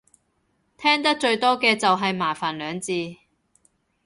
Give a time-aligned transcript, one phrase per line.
[0.79, 3.17] 聽得最多嘅就係麻煩兩字